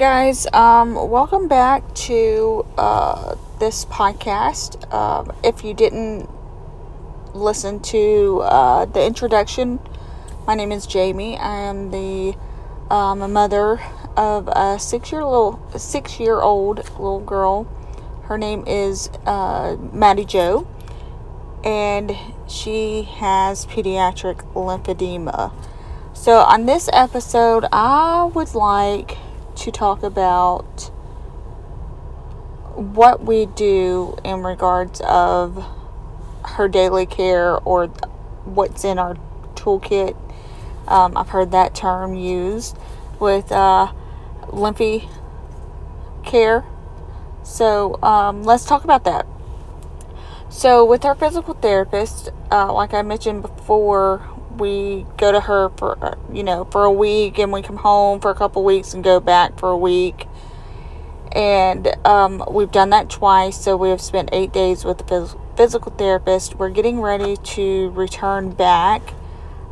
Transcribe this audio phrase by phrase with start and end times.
[0.00, 0.46] guys.
[0.54, 4.90] Um, welcome back to uh, this podcast.
[4.94, 6.26] Um, if you didn't
[7.34, 9.78] listen to uh, the introduction,
[10.46, 11.36] my name is Jamie.
[11.36, 12.34] I am the
[12.90, 13.78] um, mother
[14.16, 17.64] of a six year little six year old little girl.
[18.22, 20.66] Her name is uh, Maddie Joe,
[21.62, 22.16] and
[22.48, 25.52] she has pediatric lymphedema.
[26.14, 29.18] So, on this episode, I would like
[29.60, 30.90] to talk about
[32.74, 35.64] what we do in regards of
[36.44, 37.88] her daily care or
[38.44, 39.16] what's in our
[39.54, 40.16] toolkit.
[40.88, 42.78] Um, I've heard that term used
[43.20, 43.92] with uh,
[44.46, 45.08] lymphy
[46.24, 46.64] care.
[47.42, 49.26] So um, let's talk about that.
[50.48, 54.26] So with our physical therapist, uh, like I mentioned before,
[54.60, 58.20] we go to her for uh, you know for a week and we come home
[58.20, 60.26] for a couple weeks and go back for a week.
[61.32, 65.56] And um, we've done that twice so we have spent eight days with the phys-
[65.56, 66.56] physical therapist.
[66.56, 69.14] We're getting ready to return back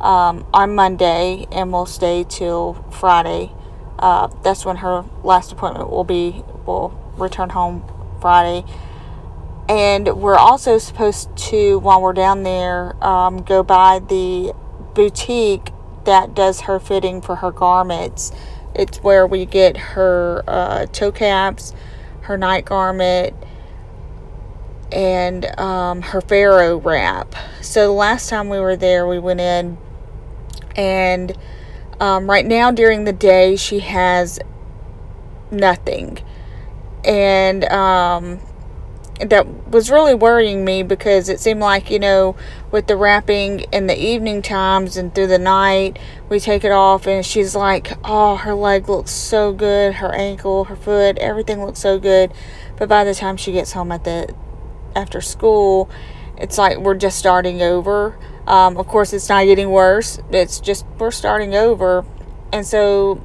[0.00, 3.52] um, on monday and we'll stay till friday.
[3.98, 6.44] Uh, that's when her last appointment will be.
[6.66, 7.84] We'll return home
[8.20, 8.64] friday.
[9.68, 14.54] And we're also supposed to while we're down there um, go by the
[14.96, 15.68] boutique
[16.04, 18.32] that does her fitting for her garments.
[18.74, 21.72] It's where we get her uh, toe caps,
[22.22, 23.34] her night garment,
[24.90, 27.34] and um, her Farrow wrap.
[27.60, 29.78] So the last time we were there, we went in,
[30.74, 31.36] and
[32.00, 34.38] um, right now during the day, she has
[35.50, 36.18] nothing.
[37.04, 38.40] And um,
[39.20, 42.36] that was really worrying me because it seemed like you know
[42.70, 47.06] with the wrapping in the evening times and through the night we take it off
[47.06, 51.78] and she's like oh her leg looks so good her ankle her foot everything looks
[51.78, 52.32] so good.
[52.76, 54.34] But by the time she gets home at the
[54.94, 55.90] after school
[56.36, 58.18] it's like we're just starting over.
[58.46, 60.20] Um, of course it's not getting worse.
[60.30, 62.04] It's just we're starting over.
[62.52, 63.22] And so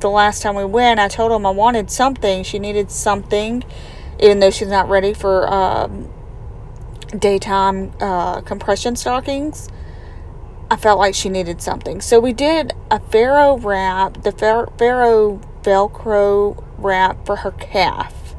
[0.00, 2.42] the last time we went i told him i wanted something.
[2.42, 3.62] She needed something
[4.18, 6.10] even though she's not ready for um,
[7.18, 9.68] daytime uh, compression stockings.
[10.70, 12.00] I felt like she needed something.
[12.00, 18.34] So we did a Farrow wrap, the Farrow Velcro wrap for her calf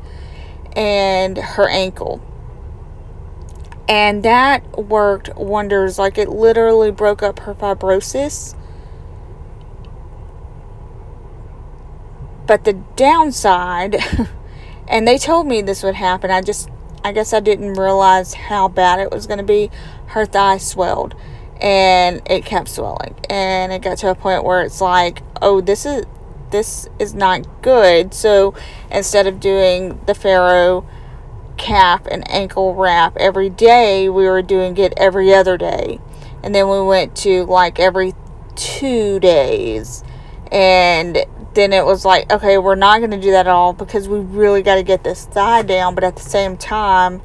[0.76, 2.22] and her ankle.
[3.88, 6.00] And that worked wonders.
[6.00, 8.56] Like it literally broke up her fibrosis.
[12.48, 13.98] But the downside
[14.88, 16.32] And they told me this would happen.
[16.32, 16.70] I just,
[17.04, 19.72] I guess I didn't realize how bad it was going to be.
[20.08, 21.16] Her thigh swelled
[21.60, 23.16] and it kept swelling.
[23.30, 26.06] And it got to a point where it's like, oh, this is,
[26.52, 28.14] this is not good.
[28.14, 28.54] So
[28.92, 30.88] instead of doing the Farrow
[31.58, 36.00] calf and ankle wrap every day, we were doing it every other day.
[36.44, 38.14] And then we went to like every
[38.56, 40.04] two days.
[40.56, 44.08] And then it was like, okay, we're not going to do that at all because
[44.08, 45.96] we really got to get this thigh down.
[45.96, 47.22] But at the same time,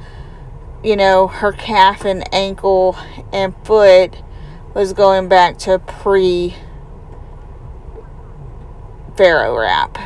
[0.82, 2.96] you know, her calf and ankle
[3.32, 4.16] and foot
[4.74, 6.56] was going back to pre
[9.16, 9.96] Farrow wrap.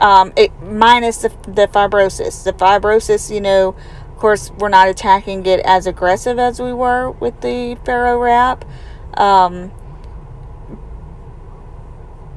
[0.00, 2.42] Um, it minus the, the fibrosis.
[2.42, 3.76] The fibrosis, you know,
[4.08, 8.64] of course, we're not attacking it as aggressive as we were with the Farrow wrap.
[9.14, 9.70] Um,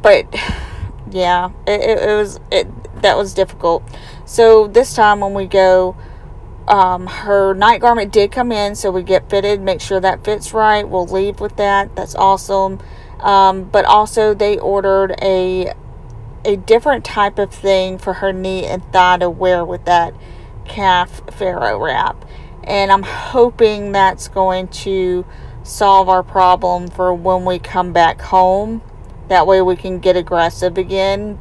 [0.09, 0.33] but
[1.11, 3.83] yeah, it, it, it was it that was difficult.
[4.25, 5.95] So this time when we go,
[6.67, 10.51] um, her night garment did come in, so we get fitted, make sure that fits
[10.51, 10.87] right.
[10.87, 11.95] We'll leave with that.
[11.95, 12.79] That's awesome.
[13.19, 15.73] Um, but also they ordered a
[16.43, 20.15] a different type of thing for her knee and thigh to wear with that
[20.65, 22.25] calf Farrow wrap.
[22.63, 25.25] And I'm hoping that's going to
[25.61, 28.81] solve our problem for when we come back home
[29.29, 31.39] that way we can get aggressive again.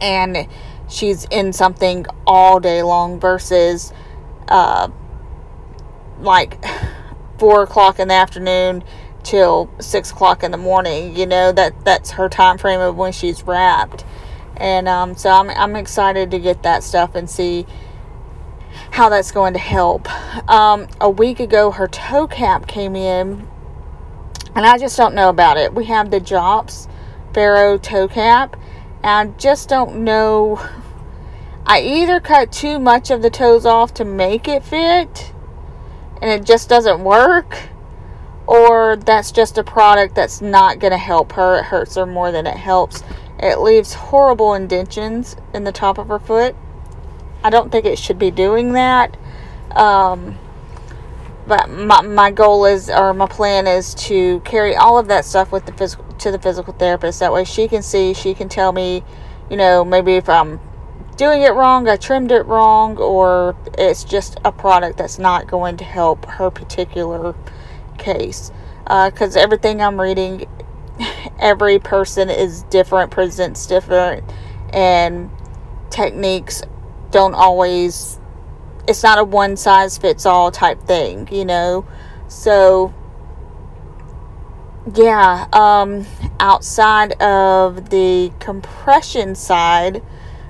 [0.00, 0.46] And
[0.88, 3.92] she's in something all day long versus
[4.48, 4.88] uh,
[6.20, 6.62] like
[7.38, 8.84] four o'clock in the afternoon
[9.22, 11.16] till six o'clock in the morning.
[11.16, 14.04] You know that that's her time frame of when she's wrapped,
[14.56, 17.66] and um, so I'm I'm excited to get that stuff and see
[18.90, 20.08] how that's going to help.
[20.48, 23.48] Um, a week ago, her toe cap came in
[24.58, 25.72] and I just don't know about it.
[25.72, 26.90] We have the Jobst
[27.32, 28.56] Farrow toe cap,
[29.04, 30.60] and I just don't know.
[31.64, 35.32] I either cut too much of the toes off to make it fit,
[36.20, 37.68] and it just doesn't work,
[38.48, 41.60] or that's just a product that's not going to help her.
[41.60, 43.04] It hurts her more than it helps.
[43.38, 46.56] It leaves horrible indentions in the top of her foot.
[47.44, 49.16] I don't think it should be doing that.
[49.70, 50.36] Um,
[51.48, 55.50] but my, my goal is, or my plan is to carry all of that stuff
[55.50, 57.20] with the physical to the physical therapist.
[57.20, 59.02] That way, she can see, she can tell me,
[59.50, 60.60] you know, maybe if I'm
[61.16, 65.76] doing it wrong, I trimmed it wrong, or it's just a product that's not going
[65.78, 67.34] to help her particular
[67.98, 68.50] case.
[68.84, 70.48] Because uh, everything I'm reading,
[71.38, 74.24] every person is different, presents different,
[74.72, 75.30] and
[75.90, 76.62] techniques
[77.10, 78.17] don't always,
[78.88, 81.86] it's not a one size fits all type thing, you know?
[82.26, 82.94] So,
[84.94, 86.06] yeah, um,
[86.40, 90.02] outside of the compression side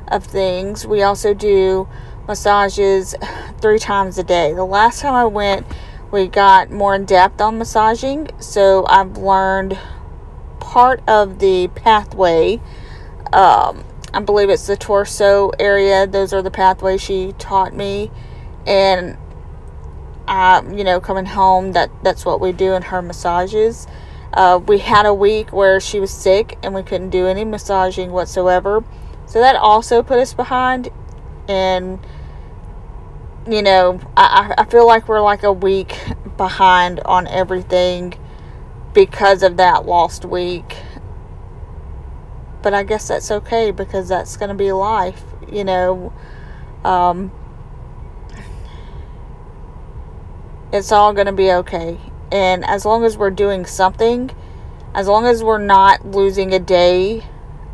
[0.06, 1.88] of things, we also do
[2.28, 3.16] massages
[3.60, 4.52] three times a day.
[4.54, 5.66] The last time I went,
[6.12, 9.76] we got more in depth on massaging, so I've learned
[10.60, 12.60] part of the pathway.
[13.32, 16.06] Um, I believe it's the torso area.
[16.06, 18.10] Those are the pathways she taught me,
[18.68, 19.16] and
[20.28, 23.86] uh, you know, coming home, that that's what we do in her massages.
[24.34, 28.12] Uh, we had a week where she was sick and we couldn't do any massaging
[28.12, 28.84] whatsoever,
[29.26, 30.90] so that also put us behind.
[31.48, 31.98] And
[33.48, 35.98] you know, I I feel like we're like a week
[36.36, 38.14] behind on everything
[38.92, 40.76] because of that lost week.
[42.60, 46.12] But I guess that's okay because that's going to be life, you know.
[46.84, 47.32] Um,
[50.72, 51.98] it's all going to be okay.
[52.30, 54.30] And as long as we're doing something,
[54.94, 57.24] as long as we're not losing a day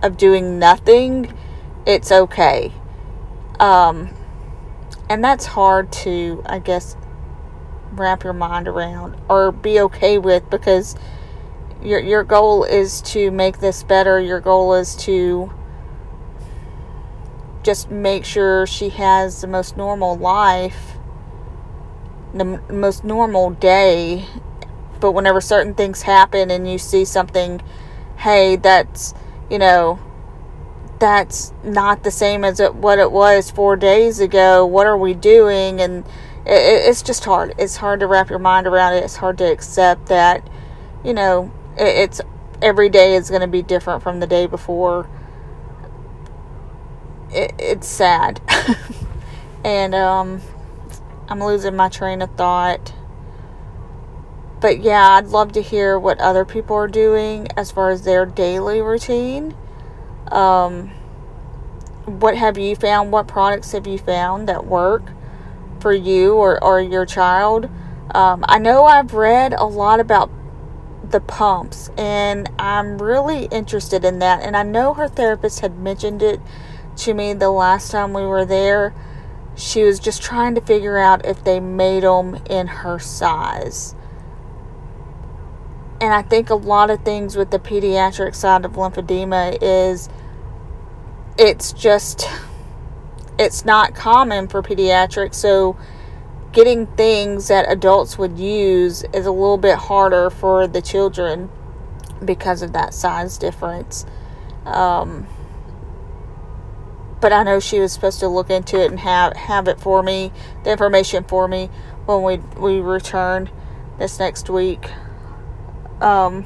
[0.03, 1.33] of doing nothing,
[1.87, 2.73] it's okay.
[3.59, 4.11] Um,
[5.09, 6.97] and that's hard to, I guess,
[7.93, 10.97] wrap your mind around or be okay with because
[11.83, 14.21] your your goal is to make this better.
[14.21, 15.53] Your goal is to
[17.63, 20.94] just make sure she has the most normal life,
[22.35, 24.27] the most normal day.
[25.01, 27.61] But whenever certain things happen and you see something,
[28.19, 29.15] hey, that's,
[29.51, 29.99] you know,
[30.99, 34.65] that's not the same as what it was four days ago.
[34.65, 35.81] What are we doing?
[35.81, 36.05] And
[36.47, 37.55] it, it's just hard.
[37.59, 39.05] It's hard to wrap your mind around it.
[39.05, 40.49] It's hard to accept that,
[41.05, 42.21] you know, it, it's
[42.63, 45.09] every day is going to be different from the day before.
[47.31, 48.41] It, it's sad.
[49.65, 50.41] and um,
[51.29, 52.93] I'm losing my train of thought.
[54.61, 58.25] But yeah, I'd love to hear what other people are doing as far as their
[58.25, 59.55] daily routine.
[60.29, 60.89] Um,
[62.07, 63.13] what have you found?
[63.13, 65.03] What products have you found that work?
[65.85, 67.69] for you or, or your child.
[68.15, 70.31] Um, I know I've read a lot about
[71.11, 74.43] the pumps, and I'm really interested in that.
[74.43, 76.41] And I know her therapist had mentioned it
[76.97, 78.95] to me the last time we were there.
[79.57, 83.95] She was just trying to figure out if they made them in her size.
[86.01, 90.09] And I think a lot of things with the pediatric side of lymphedema is
[91.39, 92.29] it's just
[93.39, 95.77] it's not common for pediatrics, so
[96.53, 101.51] getting things that adults would use is a little bit harder for the children
[102.25, 104.07] because of that size difference.
[104.65, 105.27] Um,
[107.25, 110.03] but I know she was supposed to look into it and have have it for
[110.03, 110.31] me,
[110.63, 111.71] the information for me
[112.05, 113.49] when we we return
[113.99, 114.91] this next week.
[116.03, 116.45] Um,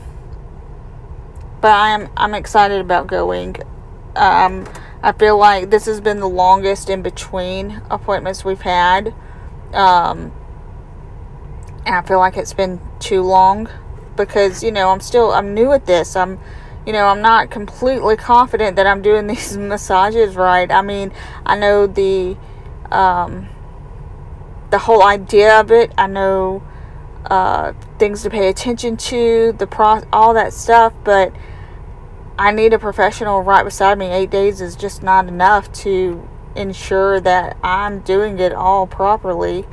[1.60, 3.56] but I'm I'm excited about going.
[4.14, 4.68] Um,
[5.02, 9.08] I feel like this has been the longest in between appointments we've had.
[9.72, 10.30] Um,
[11.84, 13.68] and I feel like it's been too long
[14.14, 16.14] because, you know, I'm still, I'm new at this.
[16.14, 16.38] I'm,
[16.86, 20.70] you know, I'm not completely confident that I'm doing these massages right.
[20.70, 21.12] I mean,
[21.44, 22.36] I know the,
[22.90, 23.48] um,
[24.70, 25.92] the whole idea of it.
[25.98, 26.62] I know,
[27.26, 31.32] uh, things to pay attention to, the pro, all that stuff, but
[32.38, 34.06] I need a professional right beside me.
[34.06, 39.66] Eight days is just not enough to ensure that I'm doing it all properly.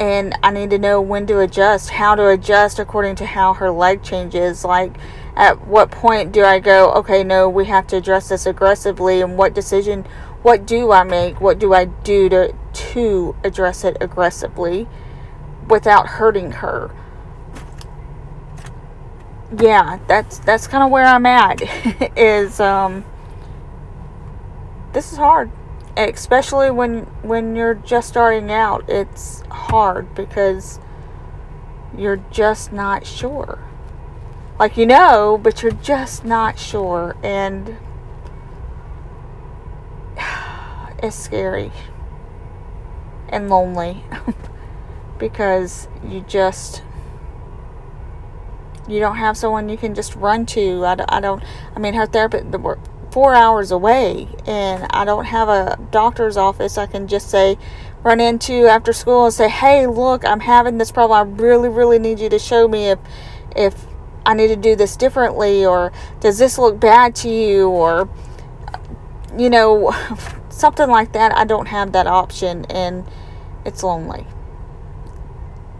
[0.00, 3.70] And I need to know when to adjust, how to adjust according to how her
[3.70, 4.64] leg changes.
[4.64, 4.96] Like,
[5.36, 9.20] at what point do I go, okay, no, we have to address this aggressively?
[9.20, 10.06] And what decision,
[10.42, 11.40] what do I make?
[11.40, 14.88] What do I do to, to address it aggressively
[15.68, 16.90] without hurting her?
[19.58, 21.60] yeah, that's that's kind of where I'm at.
[22.16, 23.04] is um,
[24.92, 25.50] this is hard,
[26.08, 28.88] especially when when you're just starting out.
[28.88, 30.78] It's hard because
[31.96, 33.58] you're just not sure.
[34.58, 37.16] like you know, but you're just not sure.
[37.22, 37.76] And
[41.02, 41.72] it's scary
[43.28, 44.04] and lonely
[45.18, 46.82] because you just
[48.88, 50.84] you don't have someone you can just run to.
[50.84, 51.42] I, I don't,
[51.76, 52.78] I mean, her therapist, we're
[53.10, 57.58] four hours away, and I don't have a doctor's office I can just say,
[58.02, 61.18] run into after school and say, hey, look, I'm having this problem.
[61.18, 62.98] I really, really need you to show me if,
[63.56, 63.86] if
[64.24, 68.08] I need to do this differently, or does this look bad to you, or,
[69.36, 69.92] you know,
[70.50, 71.36] something like that.
[71.36, 73.04] I don't have that option, and
[73.64, 74.26] it's lonely.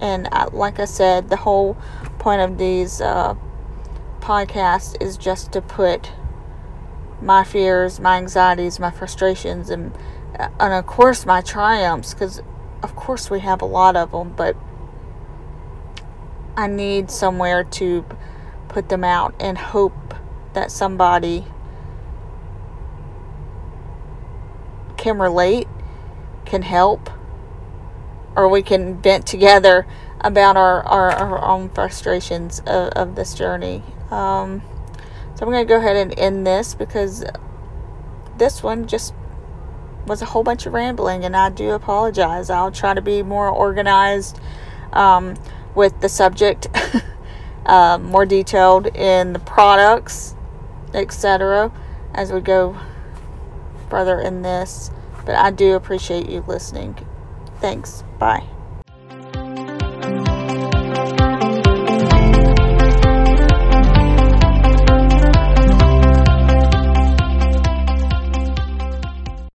[0.01, 1.77] And I, like I said, the whole
[2.19, 3.35] point of these uh,
[4.21, 6.11] podcasts is just to put
[7.23, 9.93] my fears, my anxieties, my frustrations, and
[10.39, 12.41] uh, and of course my triumphs, because
[12.83, 14.57] of course we have a lot of them, but
[16.57, 18.05] I need somewhere to
[18.69, 20.15] put them out and hope
[20.53, 21.45] that somebody
[24.97, 25.69] can relate,
[26.45, 27.11] can help,
[28.37, 29.87] or we can vent together
[30.21, 33.83] about our, our, our own frustrations of, of this journey.
[34.11, 34.63] Um,
[35.35, 37.25] so I'm going to go ahead and end this because
[38.37, 39.15] this one just
[40.07, 42.51] was a whole bunch of rambling, and I do apologize.
[42.51, 44.41] I'll try to be more organized
[44.93, 45.35] um,
[45.75, 46.69] with the subject,
[47.67, 50.35] uh, more detailed in the products,
[50.95, 51.73] etc.,
[52.15, 52.77] as we go
[53.89, 54.91] further in this.
[55.25, 56.97] But I do appreciate you listening.
[57.61, 58.03] Thanks.
[58.19, 58.60] Bye.